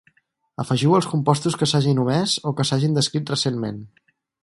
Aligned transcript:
Afegiu 0.63 0.95
els 0.99 1.09
compostos 1.11 1.59
que 1.61 1.69
s'hagin 1.73 2.01
omès 2.07 2.35
o 2.53 2.57
que 2.61 2.69
s'hagin 2.71 3.01
descrit 3.01 3.35
recentment. 3.37 3.83